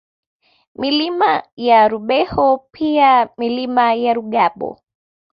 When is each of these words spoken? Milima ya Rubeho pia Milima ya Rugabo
Milima 0.75 1.43
ya 1.55 1.87
Rubeho 1.87 2.67
pia 2.71 3.29
Milima 3.37 3.93
ya 3.93 4.13
Rugabo 4.13 4.79